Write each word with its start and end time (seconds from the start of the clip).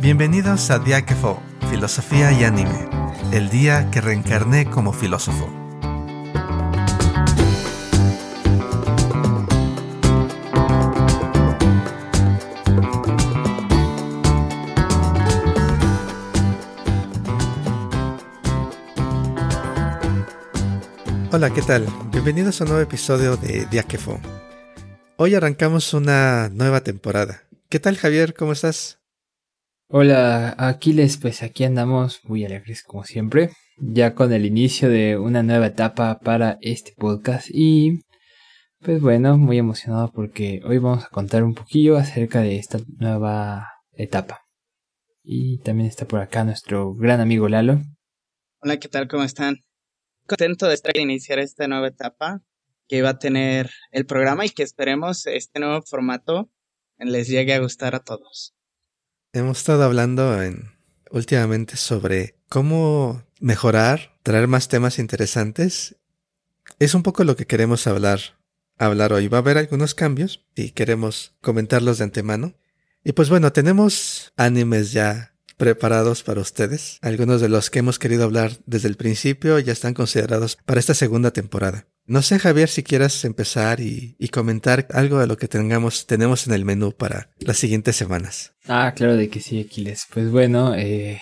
Bienvenidos 0.00 0.70
a 0.70 0.78
Diáquefo, 0.78 1.42
Filosofía 1.68 2.32
y 2.32 2.42
Anime, 2.44 2.88
el 3.32 3.50
día 3.50 3.90
que 3.90 4.00
reencarné 4.00 4.64
como 4.64 4.94
filósofo. 4.94 5.46
Hola, 21.30 21.50
¿qué 21.50 21.60
tal? 21.60 21.86
Bienvenidos 22.10 22.58
a 22.58 22.64
un 22.64 22.70
nuevo 22.70 22.82
episodio 22.82 23.36
de 23.36 23.66
Diáquefo. 23.66 24.18
Hoy 25.16 25.34
arrancamos 25.34 25.92
una 25.92 26.48
nueva 26.48 26.80
temporada. 26.80 27.42
¿Qué 27.68 27.78
tal, 27.78 27.98
Javier? 27.98 28.32
¿Cómo 28.32 28.52
estás? 28.52 28.99
Hola 29.92 30.54
Aquiles, 30.56 31.16
pues 31.16 31.42
aquí 31.42 31.64
andamos 31.64 32.20
muy 32.22 32.44
alegres 32.44 32.84
como 32.84 33.02
siempre, 33.02 33.50
ya 33.76 34.14
con 34.14 34.32
el 34.32 34.46
inicio 34.46 34.88
de 34.88 35.18
una 35.18 35.42
nueva 35.42 35.66
etapa 35.66 36.20
para 36.20 36.58
este 36.60 36.94
podcast 36.96 37.48
y 37.50 37.98
pues 38.78 39.00
bueno, 39.00 39.36
muy 39.36 39.58
emocionado 39.58 40.12
porque 40.12 40.60
hoy 40.64 40.78
vamos 40.78 41.06
a 41.06 41.08
contar 41.08 41.42
un 41.42 41.56
poquillo 41.56 41.96
acerca 41.96 42.40
de 42.40 42.56
esta 42.56 42.78
nueva 42.98 43.66
etapa. 43.90 44.42
Y 45.24 45.58
también 45.58 45.88
está 45.88 46.06
por 46.06 46.20
acá 46.20 46.44
nuestro 46.44 46.94
gran 46.94 47.18
amigo 47.18 47.48
Lalo. 47.48 47.80
Hola, 48.60 48.76
¿qué 48.76 48.88
tal? 48.88 49.08
¿Cómo 49.08 49.24
están? 49.24 49.56
Contento 50.24 50.68
de 50.68 50.74
estar 50.74 50.96
iniciar 50.96 51.40
esta 51.40 51.66
nueva 51.66 51.88
etapa 51.88 52.42
que 52.86 53.02
va 53.02 53.08
a 53.08 53.18
tener 53.18 53.72
el 53.90 54.06
programa 54.06 54.46
y 54.46 54.50
que 54.50 54.62
esperemos 54.62 55.26
este 55.26 55.58
nuevo 55.58 55.82
formato 55.82 56.48
les 56.96 57.26
llegue 57.26 57.54
a 57.54 57.58
gustar 57.58 57.96
a 57.96 58.04
todos. 58.04 58.54
Hemos 59.32 59.58
estado 59.58 59.84
hablando 59.84 60.42
en, 60.42 60.72
últimamente 61.12 61.76
sobre 61.76 62.34
cómo 62.48 63.22
mejorar, 63.38 64.18
traer 64.24 64.48
más 64.48 64.66
temas 64.66 64.98
interesantes. 64.98 65.94
Es 66.80 66.94
un 66.94 67.04
poco 67.04 67.22
lo 67.22 67.36
que 67.36 67.46
queremos 67.46 67.86
hablar, 67.86 68.20
hablar 68.76 69.12
hoy. 69.12 69.28
Va 69.28 69.38
a 69.38 69.40
haber 69.40 69.56
algunos 69.56 69.94
cambios 69.94 70.44
y 70.56 70.70
queremos 70.70 71.36
comentarlos 71.42 71.98
de 71.98 72.04
antemano. 72.04 72.54
Y 73.04 73.12
pues 73.12 73.28
bueno, 73.28 73.52
tenemos 73.52 74.32
animes 74.36 74.90
ya 74.90 75.36
preparados 75.56 76.24
para 76.24 76.40
ustedes. 76.40 76.98
Algunos 77.00 77.40
de 77.40 77.50
los 77.50 77.70
que 77.70 77.78
hemos 77.78 78.00
querido 78.00 78.24
hablar 78.24 78.58
desde 78.66 78.88
el 78.88 78.96
principio 78.96 79.60
ya 79.60 79.72
están 79.72 79.94
considerados 79.94 80.58
para 80.64 80.80
esta 80.80 80.94
segunda 80.94 81.30
temporada. 81.30 81.86
No 82.10 82.22
sé, 82.22 82.40
Javier, 82.40 82.68
si 82.68 82.82
quieras 82.82 83.24
empezar 83.24 83.78
y, 83.78 84.16
comentar 84.32 84.88
algo 84.90 85.20
de 85.20 85.28
lo 85.28 85.36
que 85.36 85.46
tengamos, 85.46 86.06
tenemos 86.06 86.44
en 86.48 86.54
el 86.54 86.64
menú 86.64 86.90
para 86.90 87.30
las 87.38 87.56
siguientes 87.56 87.94
semanas. 87.94 88.52
Ah, 88.66 88.92
claro 88.96 89.16
de 89.16 89.28
que 89.28 89.38
sí, 89.38 89.60
Aquiles. 89.60 90.06
Pues 90.12 90.28
bueno, 90.32 90.74
eh, 90.74 91.20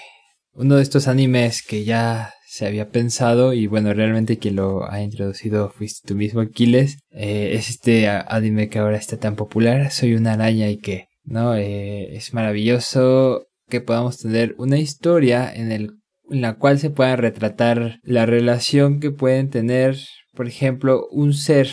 uno 0.55 0.77
de 0.77 0.83
estos 0.83 1.07
animes 1.07 1.63
que 1.63 1.85
ya 1.85 2.33
se 2.47 2.67
había 2.67 2.89
pensado 2.89 3.53
y 3.53 3.67
bueno, 3.67 3.93
realmente 3.93 4.39
quien 4.39 4.57
lo 4.57 4.91
ha 4.91 5.03
introducido 5.03 5.69
fuiste 5.69 6.09
tú 6.09 6.15
mismo, 6.15 6.41
Aquiles. 6.41 7.01
Eh, 7.11 7.51
es 7.53 7.69
este 7.69 8.09
anime 8.09 8.71
que 8.71 8.79
ahora 8.79 8.97
está 8.97 9.19
tan 9.19 9.37
popular, 9.37 9.91
Soy 9.91 10.15
una 10.15 10.33
araña 10.33 10.71
y 10.71 10.79
que, 10.79 11.09
¿no? 11.23 11.55
Eh, 11.55 12.17
es 12.17 12.33
maravilloso 12.33 13.47
que 13.69 13.83
podamos 13.83 14.17
tener 14.17 14.55
una 14.57 14.79
historia 14.79 15.53
en, 15.55 15.71
el, 15.71 15.99
en 16.31 16.41
la 16.41 16.55
cual 16.55 16.79
se 16.79 16.89
pueda 16.89 17.15
retratar 17.17 17.99
la 18.05 18.25
relación 18.25 19.01
que 19.01 19.11
pueden 19.11 19.51
tener 19.51 19.99
por 20.39 20.47
ejemplo, 20.47 21.09
un 21.11 21.35
ser 21.35 21.69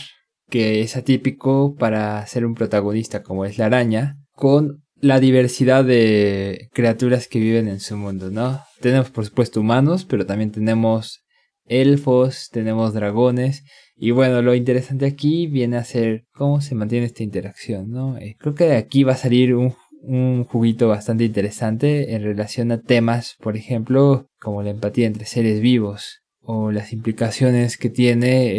que 0.49 0.81
es 0.81 0.97
atípico 0.97 1.75
para 1.75 2.25
ser 2.25 2.47
un 2.47 2.55
protagonista 2.55 3.21
como 3.21 3.45
es 3.45 3.59
la 3.59 3.67
araña, 3.67 4.15
con 4.31 4.83
la 4.95 5.19
diversidad 5.19 5.85
de 5.85 6.67
criaturas 6.73 7.27
que 7.27 7.37
viven 7.37 7.67
en 7.67 7.79
su 7.79 7.95
mundo, 7.95 8.31
¿no? 8.31 8.59
Tenemos 8.81 9.11
por 9.11 9.23
supuesto 9.23 9.61
humanos, 9.61 10.03
pero 10.05 10.25
también 10.25 10.51
tenemos 10.51 11.23
elfos, 11.65 12.49
tenemos 12.51 12.95
dragones, 12.95 13.63
y 13.95 14.09
bueno, 14.09 14.41
lo 14.41 14.55
interesante 14.55 15.05
aquí 15.05 15.45
viene 15.45 15.77
a 15.77 15.83
ser 15.83 16.25
cómo 16.33 16.59
se 16.59 16.73
mantiene 16.73 17.05
esta 17.05 17.21
interacción, 17.21 17.91
¿no? 17.91 18.17
Eh, 18.17 18.35
creo 18.39 18.55
que 18.55 18.65
de 18.65 18.77
aquí 18.77 19.03
va 19.03 19.11
a 19.11 19.17
salir 19.17 19.53
un, 19.53 19.75
un 20.01 20.43
juguito 20.43 20.87
bastante 20.87 21.23
interesante 21.23 22.15
en 22.15 22.23
relación 22.23 22.71
a 22.71 22.81
temas, 22.81 23.35
por 23.41 23.57
ejemplo, 23.57 24.25
como 24.39 24.63
la 24.63 24.71
empatía 24.71 25.05
entre 25.05 25.27
seres 25.27 25.61
vivos, 25.61 26.24
o 26.45 26.71
las 26.71 26.93
implicaciones 26.93 27.77
que 27.77 27.89
tiene 27.89 28.51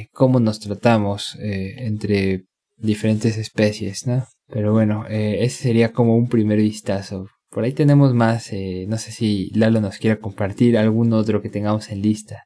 eh, 0.00 0.08
cómo 0.12 0.38
nos 0.38 0.60
tratamos 0.60 1.36
eh, 1.40 1.74
entre 1.78 2.46
diferentes 2.76 3.36
especies, 3.36 4.06
¿no? 4.06 4.26
Pero 4.48 4.72
bueno, 4.72 5.06
eh, 5.08 5.44
ese 5.44 5.64
sería 5.64 5.92
como 5.92 6.16
un 6.16 6.28
primer 6.28 6.58
vistazo. 6.58 7.26
Por 7.50 7.64
ahí 7.64 7.72
tenemos 7.72 8.14
más, 8.14 8.50
no 8.52 8.98
sé 8.98 9.12
si 9.12 9.50
Lalo 9.54 9.80
nos 9.80 9.98
quiera 9.98 10.20
compartir 10.20 10.76
algún 10.76 11.12
otro 11.12 11.40
que 11.40 11.48
tengamos 11.48 11.88
en 11.88 12.02
lista. 12.02 12.44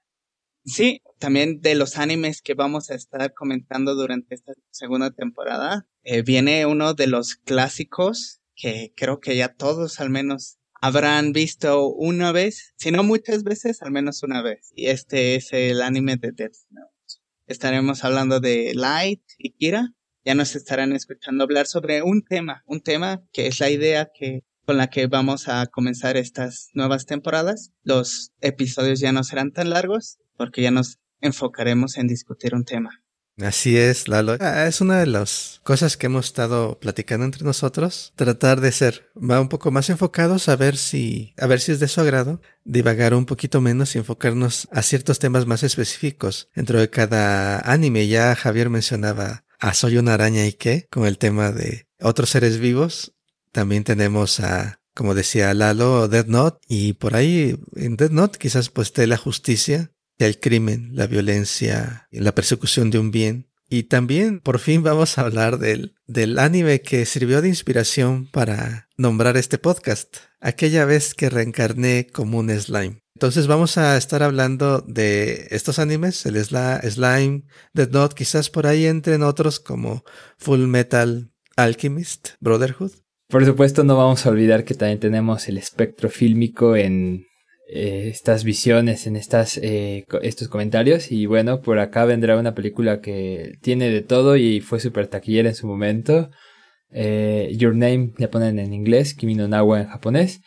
Sí, 0.64 1.00
también 1.18 1.60
de 1.60 1.74
los 1.74 1.98
animes 1.98 2.42
que 2.42 2.54
vamos 2.54 2.90
a 2.90 2.94
estar 2.94 3.32
comentando 3.34 3.94
durante 3.94 4.34
esta 4.34 4.52
segunda 4.70 5.10
temporada, 5.10 5.88
viene 6.24 6.64
uno 6.66 6.94
de 6.94 7.06
los 7.06 7.34
clásicos 7.34 8.40
que 8.54 8.92
creo 8.94 9.20
que 9.20 9.36
ya 9.36 9.48
todos 9.48 10.00
al 10.00 10.10
menos 10.10 10.59
habrán 10.80 11.32
visto 11.32 11.88
una 11.88 12.32
vez, 12.32 12.74
si 12.76 12.90
no 12.90 13.02
muchas 13.02 13.44
veces, 13.44 13.82
al 13.82 13.90
menos 13.90 14.22
una 14.22 14.42
vez. 14.42 14.72
Y 14.74 14.86
este 14.86 15.34
es 15.34 15.52
el 15.52 15.82
anime 15.82 16.16
de 16.16 16.32
Death 16.32 16.56
Note. 16.70 16.90
Estaremos 17.46 18.04
hablando 18.04 18.40
de 18.40 18.72
Light 18.74 19.22
y 19.38 19.52
Kira. 19.52 19.92
Ya 20.24 20.34
nos 20.34 20.54
estarán 20.54 20.92
escuchando 20.92 21.44
hablar 21.44 21.66
sobre 21.66 22.02
un 22.02 22.22
tema, 22.22 22.62
un 22.66 22.80
tema 22.80 23.22
que 23.32 23.46
es 23.46 23.58
la 23.60 23.70
idea 23.70 24.10
que 24.12 24.44
con 24.66 24.76
la 24.76 24.88
que 24.88 25.06
vamos 25.06 25.48
a 25.48 25.66
comenzar 25.66 26.16
estas 26.16 26.68
nuevas 26.74 27.06
temporadas. 27.06 27.72
Los 27.82 28.32
episodios 28.40 29.00
ya 29.00 29.12
no 29.12 29.24
serán 29.24 29.52
tan 29.52 29.70
largos 29.70 30.18
porque 30.36 30.62
ya 30.62 30.70
nos 30.70 31.00
enfocaremos 31.20 31.96
en 31.96 32.06
discutir 32.06 32.54
un 32.54 32.64
tema. 32.64 33.02
Así 33.42 33.76
es, 33.76 34.08
Lalo. 34.08 34.36
Ah, 34.40 34.66
es 34.66 34.80
una 34.80 34.98
de 35.00 35.06
las 35.06 35.60
cosas 35.62 35.96
que 35.96 36.06
hemos 36.06 36.26
estado 36.26 36.78
platicando 36.78 37.24
entre 37.24 37.44
nosotros. 37.44 38.12
Tratar 38.16 38.60
de 38.60 38.72
ser 38.72 39.10
va 39.16 39.40
un 39.40 39.48
poco 39.48 39.70
más 39.70 39.90
enfocados 39.90 40.48
a 40.48 40.56
ver 40.56 40.76
si, 40.76 41.34
a 41.38 41.46
ver 41.46 41.60
si 41.60 41.72
es 41.72 41.80
de 41.80 41.88
su 41.88 42.00
agrado, 42.00 42.40
divagar 42.64 43.14
un 43.14 43.26
poquito 43.26 43.60
menos 43.60 43.94
y 43.94 43.98
enfocarnos 43.98 44.68
a 44.72 44.82
ciertos 44.82 45.18
temas 45.18 45.46
más 45.46 45.62
específicos 45.62 46.48
dentro 46.54 46.78
de 46.80 46.90
cada 46.90 47.60
anime. 47.60 48.08
Ya 48.08 48.34
Javier 48.34 48.68
mencionaba 48.70 49.44
a 49.58 49.74
Soy 49.74 49.98
una 49.98 50.14
araña 50.14 50.46
y 50.46 50.52
qué, 50.52 50.86
con 50.90 51.06
el 51.06 51.18
tema 51.18 51.52
de 51.52 51.86
otros 52.00 52.30
seres 52.30 52.58
vivos. 52.58 53.14
También 53.52 53.84
tenemos 53.84 54.40
a, 54.40 54.80
como 54.94 55.14
decía 55.14 55.54
Lalo, 55.54 56.08
Dead 56.08 56.26
Note. 56.26 56.58
Y 56.68 56.94
por 56.94 57.14
ahí 57.16 57.58
en 57.76 57.96
Dead 57.96 58.10
Note 58.10 58.38
quizás 58.38 58.70
pues 58.70 58.88
esté 58.88 59.06
la 59.06 59.16
justicia 59.16 59.92
el 60.26 60.40
crimen, 60.40 60.90
la 60.92 61.06
violencia, 61.06 62.08
la 62.10 62.34
persecución 62.34 62.90
de 62.90 62.98
un 62.98 63.10
bien. 63.10 63.50
Y 63.68 63.84
también 63.84 64.40
por 64.40 64.58
fin 64.58 64.82
vamos 64.82 65.16
a 65.16 65.22
hablar 65.22 65.58
del, 65.58 65.94
del 66.06 66.38
anime 66.38 66.80
que 66.80 67.06
sirvió 67.06 67.40
de 67.40 67.48
inspiración 67.48 68.26
para 68.26 68.88
nombrar 68.96 69.36
este 69.36 69.58
podcast, 69.58 70.16
aquella 70.40 70.84
vez 70.84 71.14
que 71.14 71.30
reencarné 71.30 72.08
como 72.12 72.38
un 72.38 72.50
slime. 72.50 73.00
Entonces 73.14 73.46
vamos 73.46 73.78
a 73.78 73.96
estar 73.96 74.22
hablando 74.22 74.80
de 74.80 75.46
estos 75.50 75.78
animes, 75.78 76.24
el 76.26 76.42
slime, 76.42 77.42
Dead 77.74 77.90
Note, 77.90 78.14
quizás 78.14 78.50
por 78.50 78.66
ahí 78.66 78.86
entren 78.86 79.22
otros 79.22 79.60
como 79.60 80.04
Full 80.38 80.66
Metal 80.66 81.30
Alchemist, 81.54 82.30
Brotherhood. 82.40 82.92
Por 83.28 83.44
supuesto 83.44 83.84
no 83.84 83.96
vamos 83.96 84.26
a 84.26 84.30
olvidar 84.30 84.64
que 84.64 84.74
también 84.74 84.98
tenemos 84.98 85.48
el 85.48 85.58
espectro 85.58 86.08
fílmico 86.08 86.74
en 86.74 87.26
eh, 87.72 88.08
estas 88.08 88.42
visiones, 88.42 89.06
en 89.06 89.14
estas, 89.14 89.56
eh, 89.58 90.04
estos 90.22 90.48
comentarios. 90.48 91.12
Y 91.12 91.26
bueno, 91.26 91.60
por 91.60 91.78
acá 91.78 92.04
vendrá 92.04 92.36
una 92.36 92.54
película 92.54 93.00
que 93.00 93.52
tiene 93.62 93.90
de 93.90 94.02
todo 94.02 94.36
y 94.36 94.60
fue 94.60 94.80
súper 94.80 95.06
taquillera 95.06 95.48
en 95.50 95.54
su 95.54 95.68
momento. 95.68 96.30
Eh, 96.90 97.52
Your 97.56 97.76
Name 97.76 98.12
le 98.18 98.26
ponen 98.28 98.58
en 98.58 98.74
inglés, 98.74 99.14
Kimi 99.14 99.36
no 99.36 99.44
en 99.76 99.86
japonés. 99.86 100.40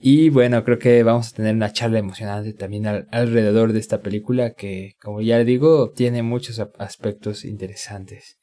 Y 0.00 0.30
bueno, 0.30 0.64
creo 0.64 0.78
que 0.80 1.02
vamos 1.04 1.28
a 1.28 1.36
tener 1.36 1.54
una 1.54 1.72
charla 1.72 2.00
emocionante 2.00 2.52
también 2.52 2.86
alrededor 2.86 3.72
de 3.72 3.78
esta 3.78 4.02
película 4.02 4.52
que, 4.54 4.94
como 5.00 5.22
ya 5.22 5.42
digo, 5.44 5.92
tiene 5.92 6.22
muchos 6.22 6.58
aspectos 6.78 7.44
interesantes. 7.44 8.38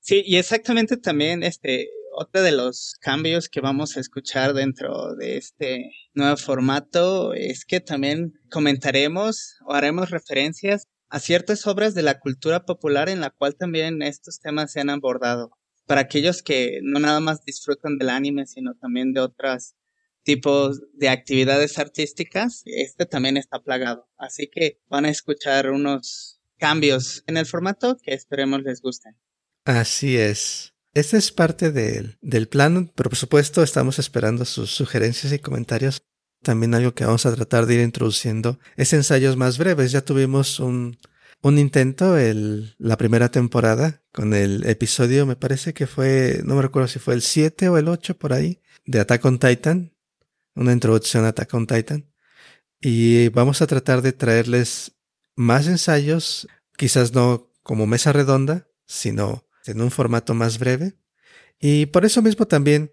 Sí, 0.00 0.22
y 0.24 0.36
exactamente 0.36 0.96
también 0.96 1.42
este 1.42 1.88
otro 2.20 2.42
de 2.42 2.52
los 2.52 2.96
cambios 3.00 3.48
que 3.48 3.62
vamos 3.62 3.96
a 3.96 4.00
escuchar 4.00 4.52
dentro 4.52 5.14
de 5.16 5.38
este 5.38 5.90
nuevo 6.12 6.36
formato 6.36 7.32
es 7.32 7.64
que 7.64 7.80
también 7.80 8.34
comentaremos 8.50 9.56
o 9.66 9.72
haremos 9.72 10.10
referencias 10.10 10.84
a 11.08 11.18
ciertas 11.18 11.66
obras 11.66 11.94
de 11.94 12.02
la 12.02 12.20
cultura 12.20 12.66
popular 12.66 13.08
en 13.08 13.20
la 13.20 13.30
cual 13.30 13.56
también 13.56 14.02
estos 14.02 14.38
temas 14.38 14.70
se 14.70 14.80
han 14.80 14.90
abordado. 14.90 15.52
Para 15.86 16.02
aquellos 16.02 16.42
que 16.42 16.80
no 16.82 17.00
nada 17.00 17.20
más 17.20 17.42
disfrutan 17.42 17.96
del 17.96 18.10
anime, 18.10 18.46
sino 18.46 18.74
también 18.74 19.14
de 19.14 19.20
otros 19.20 19.74
tipos 20.22 20.78
de 20.92 21.08
actividades 21.08 21.78
artísticas, 21.78 22.60
este 22.66 23.06
también 23.06 23.38
está 23.38 23.62
plagado. 23.62 24.10
Así 24.18 24.50
que 24.52 24.78
van 24.90 25.06
a 25.06 25.10
escuchar 25.10 25.70
unos 25.70 26.38
cambios 26.58 27.24
en 27.26 27.38
el 27.38 27.46
formato 27.46 27.96
que 27.96 28.12
esperemos 28.12 28.60
les 28.60 28.82
gusten. 28.82 29.16
Así 29.64 30.18
es. 30.18 30.74
Este 30.92 31.16
es 31.16 31.30
parte 31.30 31.70
del, 31.70 32.48
plan, 32.48 32.90
pero 32.96 33.10
por 33.10 33.16
supuesto 33.16 33.62
estamos 33.62 34.00
esperando 34.00 34.44
sus 34.44 34.70
sugerencias 34.70 35.32
y 35.32 35.38
comentarios. 35.38 36.02
También 36.42 36.74
algo 36.74 36.94
que 36.94 37.04
vamos 37.04 37.26
a 37.26 37.34
tratar 37.34 37.66
de 37.66 37.74
ir 37.74 37.80
introduciendo 37.80 38.58
es 38.76 38.92
ensayos 38.92 39.36
más 39.36 39.56
breves. 39.58 39.92
Ya 39.92 40.00
tuvimos 40.00 40.58
un, 40.58 40.98
un 41.42 41.58
intento 41.58 42.18
el, 42.18 42.74
la 42.78 42.96
primera 42.96 43.30
temporada 43.30 44.02
con 44.12 44.34
el 44.34 44.66
episodio, 44.66 45.26
me 45.26 45.36
parece 45.36 45.74
que 45.74 45.86
fue, 45.86 46.40
no 46.44 46.56
me 46.56 46.62
recuerdo 46.62 46.88
si 46.88 46.98
fue 46.98 47.14
el 47.14 47.22
7 47.22 47.68
o 47.68 47.78
el 47.78 47.86
8 47.86 48.18
por 48.18 48.32
ahí, 48.32 48.60
de 48.84 48.98
Attack 48.98 49.24
on 49.24 49.38
Titan, 49.38 49.94
una 50.56 50.72
introducción 50.72 51.24
a 51.24 51.28
Attack 51.28 51.54
on 51.54 51.66
Titan. 51.68 52.10
Y 52.80 53.28
vamos 53.28 53.62
a 53.62 53.68
tratar 53.68 54.02
de 54.02 54.12
traerles 54.12 54.96
más 55.36 55.68
ensayos, 55.68 56.48
quizás 56.76 57.14
no 57.14 57.52
como 57.62 57.86
mesa 57.86 58.12
redonda, 58.12 58.66
sino 58.86 59.44
en 59.66 59.80
un 59.80 59.90
formato 59.90 60.34
más 60.34 60.58
breve. 60.58 60.94
Y 61.60 61.86
por 61.86 62.04
eso 62.04 62.22
mismo 62.22 62.46
también 62.46 62.92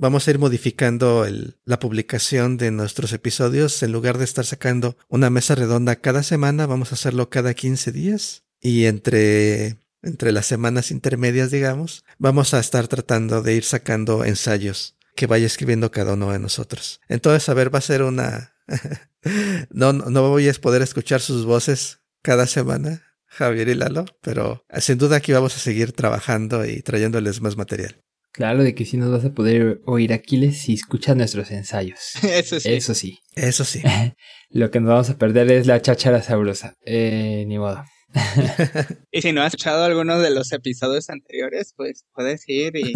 vamos 0.00 0.26
a 0.26 0.30
ir 0.30 0.38
modificando 0.38 1.26
la 1.64 1.78
publicación 1.78 2.56
de 2.56 2.70
nuestros 2.70 3.12
episodios. 3.12 3.82
En 3.82 3.92
lugar 3.92 4.16
de 4.18 4.24
estar 4.24 4.46
sacando 4.46 4.96
una 5.08 5.28
mesa 5.28 5.54
redonda 5.54 5.96
cada 5.96 6.22
semana, 6.22 6.66
vamos 6.66 6.92
a 6.92 6.94
hacerlo 6.94 7.28
cada 7.28 7.54
15 7.54 7.92
días. 7.92 8.44
Y 8.60 8.86
entre, 8.86 9.76
entre 10.02 10.32
las 10.32 10.46
semanas 10.46 10.90
intermedias, 10.90 11.50
digamos, 11.50 12.04
vamos 12.18 12.54
a 12.54 12.60
estar 12.60 12.88
tratando 12.88 13.42
de 13.42 13.54
ir 13.54 13.64
sacando 13.64 14.24
ensayos 14.24 14.96
que 15.16 15.26
vaya 15.26 15.46
escribiendo 15.46 15.90
cada 15.90 16.14
uno 16.14 16.32
de 16.32 16.38
nosotros. 16.38 17.00
Entonces, 17.08 17.48
a 17.48 17.54
ver, 17.54 17.74
va 17.74 17.78
a 17.78 17.82
ser 17.82 18.02
una... 18.02 18.54
no, 19.70 19.92
no 19.92 20.28
voy 20.30 20.48
a 20.48 20.54
poder 20.54 20.80
escuchar 20.80 21.20
sus 21.20 21.44
voces 21.44 21.98
cada 22.22 22.46
semana, 22.46 23.02
Javier 23.30 23.68
y 23.68 23.74
Lalo, 23.74 24.04
pero 24.20 24.64
sin 24.78 24.98
duda 24.98 25.16
aquí 25.16 25.32
vamos 25.32 25.56
a 25.56 25.60
seguir 25.60 25.92
trabajando 25.92 26.66
y 26.66 26.82
trayéndoles 26.82 27.40
más 27.40 27.56
material. 27.56 28.02
Claro, 28.32 28.62
de 28.62 28.74
que 28.74 28.84
sí 28.84 28.96
nos 28.96 29.10
vas 29.10 29.24
a 29.24 29.34
poder 29.34 29.80
oír 29.86 30.12
Aquiles 30.12 30.58
si 30.58 30.74
escuchas 30.74 31.16
nuestros 31.16 31.50
ensayos. 31.50 31.98
Eso 32.22 32.60
sí. 32.60 32.72
Eso 32.72 32.94
sí. 32.94 33.18
Eso 33.34 33.64
sí. 33.64 33.82
Lo 34.50 34.70
que 34.70 34.80
nos 34.80 34.90
vamos 34.90 35.10
a 35.10 35.18
perder 35.18 35.50
es 35.50 35.66
la 35.66 35.80
cháchara 35.80 36.22
sabrosa. 36.22 36.74
Eh, 36.84 37.44
ni 37.46 37.58
modo. 37.58 37.84
y 39.12 39.22
si 39.22 39.32
no 39.32 39.42
has 39.42 39.54
escuchado 39.54 39.84
alguno 39.84 40.18
de 40.18 40.30
los 40.30 40.50
episodios 40.52 41.10
anteriores, 41.10 41.74
pues 41.76 42.04
puedes 42.12 42.48
ir 42.48 42.76
y 42.76 42.92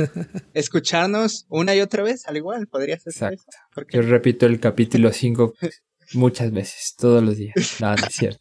escucharnos 0.55 1.47
una 1.49 1.75
y 1.77 1.81
otra 1.81 2.03
vez, 2.03 2.27
al 2.27 2.37
igual, 2.37 2.67
podrías 2.67 3.07
hacer 3.07 3.35
Exacto. 3.35 3.87
Yo 3.91 4.03
repito 4.03 4.47
el 4.47 4.59
capítulo 4.59 5.13
5 5.13 5.55
muchas 6.15 6.51
veces, 6.51 6.95
todos 6.99 7.23
los 7.23 7.37
días. 7.37 7.55
No, 7.81 7.95
no 7.95 8.07
es 8.07 8.15
cierto. 8.15 8.41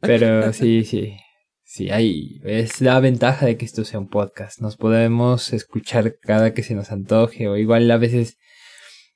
Pero 0.00 0.52
sí, 0.52 0.84
sí. 0.84 1.16
Sí, 1.64 1.88
hay, 1.90 2.40
es 2.44 2.80
la 2.80 2.98
ventaja 2.98 3.46
de 3.46 3.56
que 3.56 3.64
esto 3.64 3.84
sea 3.84 4.00
un 4.00 4.08
podcast. 4.08 4.60
Nos 4.60 4.76
podemos 4.76 5.52
escuchar 5.52 6.16
cada 6.20 6.52
que 6.52 6.64
se 6.64 6.74
nos 6.74 6.90
antoje 6.90 7.46
o 7.46 7.56
igual 7.56 7.88
a 7.92 7.96
veces 7.96 8.38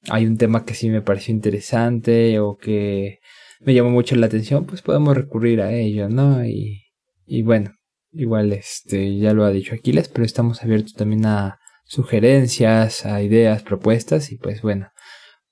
hay 0.09 0.27
un 0.27 0.37
tema 0.37 0.65
que 0.65 0.75
sí 0.75 0.89
me 0.89 1.03
pareció 1.03 1.35
interesante 1.35 2.39
o 2.39 2.57
que 2.57 3.19
me 3.61 3.75
llamó 3.75 3.91
mucho 3.91 4.15
la 4.15 4.27
atención, 4.27 4.67
pues 4.67 4.83
podemos 4.83 5.17
recurrir 5.17 5.63
a 5.63 5.73
ello, 5.73 6.09
¿no? 6.09 6.47
Y, 6.47 6.85
y 7.27 7.43
bueno, 7.43 7.73
igual 8.13 8.53
este 8.53 9.19
ya 9.19 9.33
lo 9.33 9.45
ha 9.45 9.51
dicho 9.51 9.75
Aquiles, 9.75 10.09
pero 10.09 10.25
estamos 10.25 10.63
abiertos 10.63 10.95
también 10.95 11.27
a 11.27 11.59
sugerencias, 11.85 13.05
a 13.05 13.23
ideas, 13.23 13.63
propuestas 13.63 14.31
y 14.31 14.37
pues 14.37 14.63
bueno, 14.63 14.91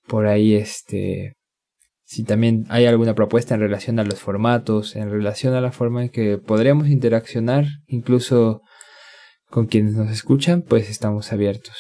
por 0.06 0.26
ahí 0.26 0.55
este 0.55 1.35
si 2.12 2.25
también 2.25 2.67
hay 2.69 2.85
alguna 2.85 3.14
propuesta 3.14 3.55
en 3.55 3.61
relación 3.61 3.99
a 3.99 4.05
los 4.05 4.20
formatos, 4.20 4.97
en 4.97 5.11
relación 5.11 5.55
a 5.55 5.62
la 5.62 5.73
forma 5.73 6.03
en 6.03 6.11
que 6.11 6.37
podríamos 6.37 6.88
interaccionar, 6.88 7.64
incluso 7.87 8.61
con 9.47 9.67
quienes 9.67 9.94
nos 9.94 10.11
escuchan, 10.11 10.61
pues 10.61 10.91
estamos 10.91 11.32
abiertos. 11.32 11.75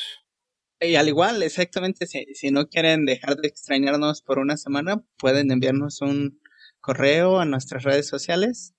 Y 0.80 0.94
al 0.94 1.08
igual, 1.08 1.42
exactamente, 1.42 2.06
si, 2.06 2.24
si 2.32 2.50
no 2.50 2.68
quieren 2.68 3.04
dejar 3.04 3.36
de 3.36 3.46
extrañarnos 3.46 4.22
por 4.22 4.38
una 4.38 4.56
semana, 4.56 5.04
pueden 5.18 5.50
enviarnos 5.50 6.00
un 6.00 6.40
correo 6.80 7.38
a 7.38 7.44
nuestras 7.44 7.82
redes 7.82 8.08
sociales 8.08 8.74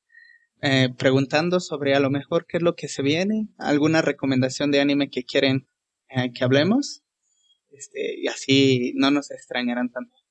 eh, 0.64 0.90
preguntando 0.98 1.60
sobre 1.60 1.94
a 1.94 2.00
lo 2.00 2.10
mejor 2.10 2.48
qué 2.48 2.58
es 2.58 2.64
lo 2.64 2.74
que 2.74 2.88
se 2.88 3.04
viene, 3.04 3.50
alguna 3.60 4.02
recomendación 4.02 4.72
de 4.72 4.80
anime 4.80 5.12
que 5.12 5.24
quieren 5.24 5.68
eh, 6.10 6.32
que 6.34 6.44
hablemos, 6.44 7.04
este, 7.70 8.20
y 8.20 8.28
así 8.28 8.94
no 8.96 9.12
nos 9.12 9.30
extrañarán 9.30 9.92
tanto. 9.92 10.23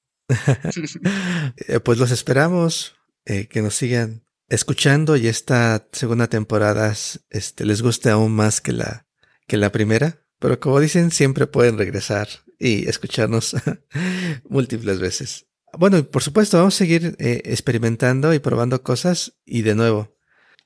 Eh, 1.68 1.80
pues 1.80 1.98
los 1.98 2.10
esperamos, 2.10 2.94
eh, 3.24 3.46
que 3.46 3.62
nos 3.62 3.74
sigan 3.74 4.24
escuchando 4.48 5.16
y 5.16 5.28
esta 5.28 5.88
segunda 5.92 6.28
temporada 6.28 6.94
este, 7.30 7.64
les 7.64 7.82
guste 7.82 8.10
aún 8.10 8.32
más 8.32 8.60
que 8.60 8.72
la, 8.72 9.06
que 9.46 9.56
la 9.56 9.72
primera. 9.72 10.24
Pero 10.38 10.58
como 10.58 10.80
dicen, 10.80 11.10
siempre 11.10 11.46
pueden 11.46 11.78
regresar 11.78 12.28
y 12.58 12.88
escucharnos 12.88 13.56
múltiples 14.48 14.98
veces. 14.98 15.46
Bueno, 15.78 15.98
y 15.98 16.02
por 16.02 16.22
supuesto, 16.22 16.58
vamos 16.58 16.74
a 16.74 16.78
seguir 16.78 17.16
eh, 17.18 17.42
experimentando 17.44 18.34
y 18.34 18.40
probando 18.40 18.82
cosas 18.82 19.34
y 19.46 19.62
de 19.62 19.74
nuevo, 19.74 20.16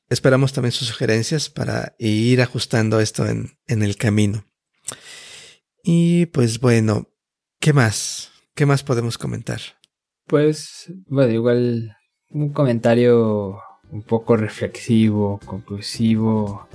esperamos 0.09 0.53
también 0.53 0.73
sus 0.73 0.89
sugerencias 0.89 1.49
para 1.49 1.95
ir 1.99 2.43
ajustando 2.43 3.01
esto 3.01 3.27
en, 3.27 3.59
en 3.67 3.83
el 3.83 3.97
camino. 3.97 4.49
Y 5.85 6.27
pues 6.27 6.59
bueno, 6.59 7.13
¿qué 7.61 7.73
más? 7.73 8.33
¿Qué 8.57 8.65
más 8.65 8.83
podemos 8.83 9.19
comentar? 9.19 9.61
Pues, 10.27 10.91
bueno, 11.09 11.31
igual 11.31 11.95
un 12.31 12.55
comentario 12.55 13.61
un 13.91 14.03
poco 14.03 14.39
reflexivo, 14.39 15.39
conclusivo. 15.45 16.67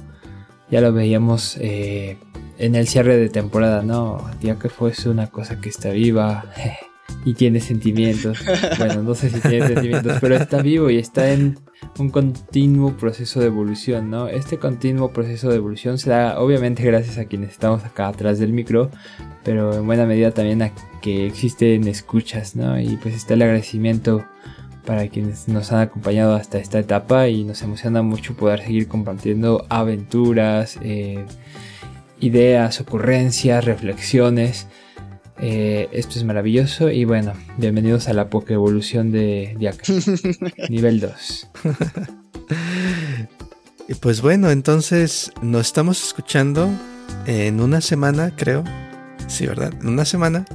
Ya 0.70 0.80
lo 0.80 0.94
veíamos 0.94 1.58
eh, 1.60 2.20
en 2.60 2.76
el 2.76 2.88
cierre 2.88 3.18
de 3.18 3.30
temporada, 3.30 3.82
¿no? 3.82 4.30
Ya 4.42 4.60
que 4.60 4.70
fuese 4.70 5.10
una 5.10 5.32
cosa 5.32 5.60
que 5.60 5.70
está 5.70 5.90
viva 5.90 6.46
y 7.26 7.34
tiene 7.34 7.60
sentimientos. 7.60 8.38
Bueno, 8.78 9.02
no 9.02 9.16
sé 9.16 9.32
si 9.32 9.40
tiene 9.40 9.70
sentimientos, 9.70 10.20
pero 10.22 10.36
está 10.36 10.62
vivo 10.62 10.92
y 10.92 11.00
está 11.00 11.32
en 11.32 11.58
un 12.00 12.10
continuo 12.10 12.94
proceso 12.98 13.40
de 13.40 13.48
evolución, 13.48 14.10
¿no? 14.10 14.28
Este 14.28 14.58
continuo 14.58 15.12
proceso 15.12 15.50
de 15.50 15.58
evolución 15.58 15.98
se 15.98 16.10
da 16.10 16.40
obviamente 16.40 16.84
gracias 16.84 17.18
a 17.18 17.26
quienes 17.26 17.52
estamos 17.52 17.84
acá 17.84 18.08
atrás 18.08 18.40
del 18.40 18.54
micro, 18.54 18.90
pero 19.44 19.74
en 19.74 19.86
buena 19.86 20.06
medida 20.06 20.32
también 20.32 20.62
a 20.62 20.72
que 21.02 21.28
existen 21.28 21.88
escuchas, 21.88 22.56
¿no? 22.56 22.80
Y 22.80 22.98
pues 22.98 23.16
está 23.16 23.34
el 23.34 23.42
agradecimiento 23.42 24.26
para 24.86 25.08
quienes 25.08 25.48
nos 25.48 25.72
han 25.72 25.82
acompañado 25.82 26.36
hasta 26.36 26.58
esta 26.58 26.80
etapa 26.80 27.28
y 27.28 27.44
nos 27.44 27.62
emociona 27.62 28.02
mucho 28.02 28.36
poder 28.36 28.62
seguir 28.62 28.88
compartiendo 28.88 29.66
aventuras, 29.70 30.80
eh, 30.82 31.26
ideas, 32.20 32.80
ocurrencias, 32.82 33.66
reflexiones. 33.66 34.68
Eh, 35.40 35.90
esto 35.92 36.20
es 36.20 36.24
maravilloso 36.24 36.90
y 36.90 37.06
bueno, 37.06 37.34
bienvenidos 37.58 38.08
a 38.08 38.14
la 38.14 38.30
poca 38.30 38.54
evolución 38.54 39.12
de 39.12 39.56
Diaca, 39.58 39.84
nivel 40.70 41.00
2. 41.00 41.50
y 43.88 43.94
pues 43.96 44.22
bueno, 44.22 44.52
entonces 44.52 45.32
nos 45.42 45.68
estamos 45.68 46.04
escuchando 46.06 46.70
en 47.26 47.62
una 47.62 47.82
semana, 47.82 48.36
creo. 48.36 48.64
Sí, 49.28 49.48
¿verdad? 49.48 49.74
En 49.82 49.88
una 49.88 50.06
semana. 50.06 50.46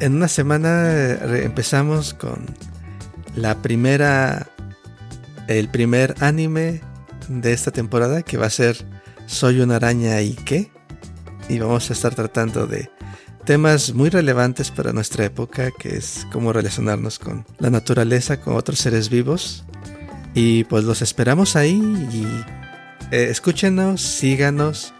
En 0.00 0.14
una 0.14 0.28
semana 0.28 0.90
eh, 0.90 1.42
empezamos 1.44 2.12
con 2.12 2.46
la 3.34 3.62
primera, 3.62 4.48
el 5.48 5.68
primer 5.68 6.14
anime 6.20 6.80
de 7.28 7.52
esta 7.52 7.70
temporada 7.70 8.22
que 8.22 8.36
va 8.36 8.46
a 8.46 8.50
ser 8.50 8.76
Soy 9.26 9.60
una 9.60 9.76
araña 9.76 10.20
y 10.22 10.34
qué. 10.34 10.70
Y 11.48 11.58
vamos 11.58 11.90
a 11.90 11.92
estar 11.92 12.14
tratando 12.14 12.66
de 12.66 12.90
temas 13.46 13.94
muy 13.94 14.10
relevantes 14.10 14.70
para 14.70 14.92
nuestra 14.92 15.24
época, 15.24 15.70
que 15.70 15.96
es 15.96 16.26
cómo 16.32 16.52
relacionarnos 16.52 17.18
con 17.18 17.46
la 17.58 17.70
naturaleza, 17.70 18.38
con 18.40 18.56
otros 18.56 18.80
seres 18.80 19.08
vivos. 19.08 19.64
Y 20.34 20.64
pues 20.64 20.84
los 20.84 21.00
esperamos 21.00 21.56
ahí 21.56 21.80
y 22.12 22.26
eh, 23.10 23.28
escúchenos, 23.30 24.02
síganos. 24.02 24.92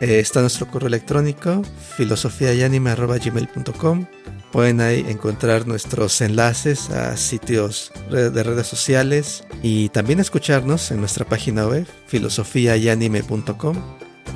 Eh, 0.00 0.20
está 0.20 0.40
nuestro 0.40 0.68
correo 0.68 0.86
electrónico, 0.86 1.64
filosofiayanime.gmail.com. 1.96 4.06
Pueden 4.52 4.80
ahí 4.80 5.04
encontrar 5.08 5.66
nuestros 5.66 6.20
enlaces 6.20 6.90
a 6.90 7.16
sitios 7.16 7.90
de 8.10 8.42
redes 8.42 8.66
sociales 8.66 9.44
y 9.62 9.88
también 9.88 10.20
escucharnos 10.20 10.90
en 10.90 11.00
nuestra 11.00 11.24
página 11.24 11.66
web, 11.66 11.86
filosofiayanime.com. 12.06 13.76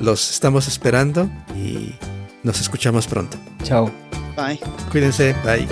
Los 0.01 0.31
estamos 0.31 0.67
esperando 0.67 1.29
y 1.55 1.93
nos 2.43 2.61
escuchamos 2.61 3.07
pronto. 3.07 3.37
Chao. 3.63 3.91
Bye. 4.35 4.59
Cuídense. 4.91 5.35
Bye. 5.43 5.67